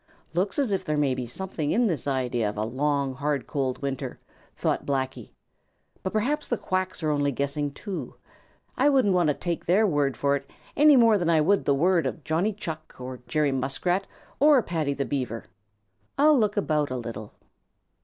"Looks 0.33 0.57
as 0.57 0.71
if 0.71 0.83
there 0.83 0.97
may 0.97 1.13
be 1.13 1.27
something 1.27 1.69
in 1.69 1.85
this 1.85 2.07
idea 2.07 2.49
of 2.49 2.57
a 2.57 2.63
long, 2.65 3.13
hard, 3.13 3.45
cold 3.45 3.83
winter," 3.83 4.19
thought 4.55 4.83
Blacky, 4.83 5.29
"but 6.01 6.11
perhaps 6.11 6.49
the 6.49 6.57
Quacks 6.57 7.03
are 7.03 7.11
only 7.11 7.31
guessing, 7.31 7.71
too. 7.71 8.15
I 8.75 8.89
wouldn't 8.89 9.39
take 9.39 9.67
their 9.67 9.85
word 9.85 10.17
for 10.17 10.35
it 10.35 10.49
any 10.75 10.95
more 10.95 11.19
than 11.19 11.29
I 11.29 11.39
would 11.39 11.65
the 11.65 11.75
word 11.75 12.07
of 12.07 12.23
Johnny 12.23 12.51
Chuck 12.51 12.95
or 12.97 13.19
Jerry 13.27 13.51
Muskrat 13.51 14.07
or 14.39 14.63
Paddy 14.63 14.95
the 14.95 15.05
Beaver. 15.05 15.45
I'll 16.17 16.35
look 16.35 16.57
about 16.57 16.89
a 16.89 16.97
little." 16.97 17.35